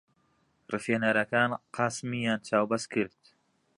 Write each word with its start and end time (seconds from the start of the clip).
ڕفێنەرەکان 0.71 1.51
قاسمیان 1.75 2.39
چاوبەست 2.47 2.87
کرد. 2.93 3.21